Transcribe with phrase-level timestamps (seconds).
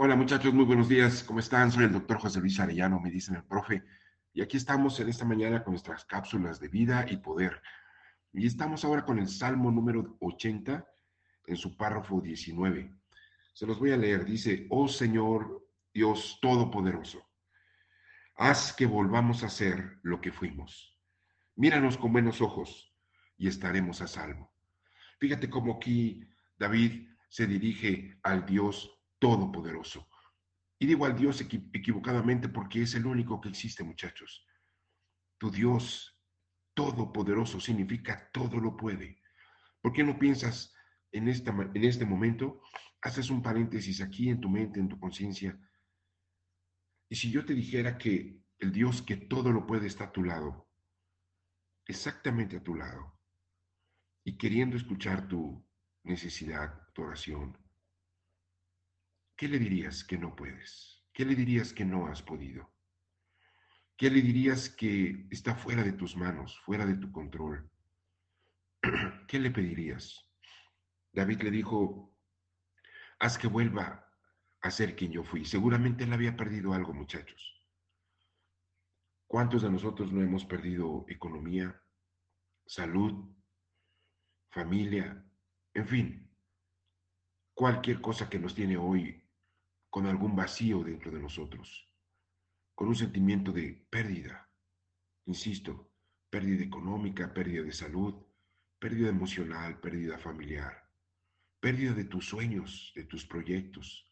[0.00, 1.24] Hola muchachos, muy buenos días.
[1.24, 1.72] ¿Cómo están?
[1.72, 3.82] Soy el doctor José Luis Arellano, me dicen el profe.
[4.32, 7.60] Y aquí estamos en esta mañana con nuestras cápsulas de vida y poder.
[8.32, 10.86] Y estamos ahora con el Salmo número 80
[11.46, 12.94] en su párrafo 19.
[13.52, 14.24] Se los voy a leer.
[14.24, 17.26] Dice, oh Señor Dios Todopoderoso,
[18.36, 20.96] haz que volvamos a ser lo que fuimos.
[21.56, 22.94] Míranos con buenos ojos
[23.36, 24.54] y estaremos a salvo.
[25.18, 26.24] Fíjate cómo aquí
[26.56, 30.08] David se dirige al Dios todopoderoso.
[30.78, 34.46] Y digo al Dios equivocadamente porque es el único que existe, muchachos.
[35.38, 36.16] Tu Dios
[36.74, 39.20] todopoderoso significa todo lo puede.
[39.80, 40.72] ¿Por qué no piensas
[41.10, 42.62] en, esta, en este momento?
[43.02, 45.58] Haces un paréntesis aquí en tu mente, en tu conciencia.
[47.08, 50.22] Y si yo te dijera que el Dios que todo lo puede está a tu
[50.22, 50.68] lado,
[51.86, 53.18] exactamente a tu lado,
[54.24, 55.66] y queriendo escuchar tu
[56.04, 57.56] necesidad, tu oración,
[59.38, 61.06] ¿qué le dirías que no puedes?
[61.12, 62.68] ¿Qué le dirías que no has podido?
[63.96, 67.70] ¿Qué le dirías que está fuera de tus manos, fuera de tu control?
[69.28, 70.28] ¿Qué le pedirías?
[71.12, 72.12] David le dijo,
[73.20, 74.12] haz que vuelva
[74.60, 75.44] a ser quien yo fui.
[75.44, 77.64] Seguramente él había perdido algo, muchachos.
[79.28, 81.80] ¿Cuántos de nosotros no hemos perdido economía,
[82.66, 83.32] salud,
[84.50, 85.24] familia,
[85.74, 86.36] en fin,
[87.54, 89.27] cualquier cosa que nos tiene hoy
[89.98, 91.92] con algún vacío dentro de nosotros,
[92.76, 94.48] con un sentimiento de pérdida,
[95.24, 95.90] insisto,
[96.30, 98.14] pérdida económica, pérdida de salud,
[98.78, 100.88] pérdida emocional, pérdida familiar,
[101.58, 104.08] pérdida de tus sueños, de tus proyectos,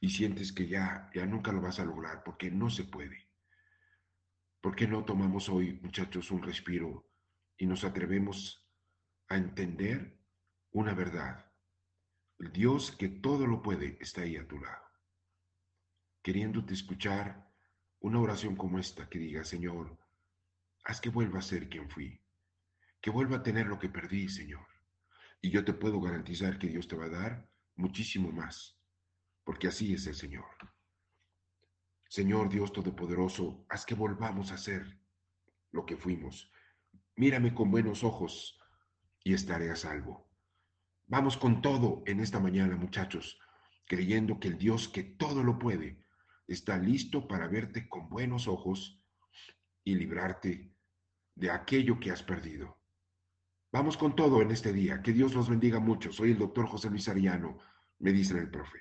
[0.00, 3.28] y sientes que ya, ya nunca lo vas a lograr porque no se puede.
[4.62, 7.06] ¿Por qué no tomamos hoy, muchachos, un respiro
[7.58, 8.66] y nos atrevemos
[9.28, 10.18] a entender
[10.70, 11.49] una verdad?
[12.40, 14.82] El Dios que todo lo puede está ahí a tu lado,
[16.22, 17.46] queriéndote escuchar
[18.00, 19.98] una oración como esta que diga, Señor,
[20.84, 22.18] haz que vuelva a ser quien fui,
[23.02, 24.66] que vuelva a tener lo que perdí, Señor.
[25.42, 28.80] Y yo te puedo garantizar que Dios te va a dar muchísimo más,
[29.44, 30.56] porque así es el Señor.
[32.08, 34.98] Señor Dios Todopoderoso, haz que volvamos a ser
[35.72, 36.50] lo que fuimos.
[37.16, 38.58] Mírame con buenos ojos
[39.22, 40.29] y estaré a salvo.
[41.10, 43.36] Vamos con todo en esta mañana, muchachos,
[43.84, 46.04] creyendo que el Dios que todo lo puede
[46.46, 49.02] está listo para verte con buenos ojos
[49.82, 50.72] y librarte
[51.34, 52.78] de aquello que has perdido.
[53.72, 55.02] Vamos con todo en este día.
[55.02, 56.12] Que Dios los bendiga mucho.
[56.12, 57.58] Soy el doctor José Luis Ariano,
[57.98, 58.78] me dice el profe.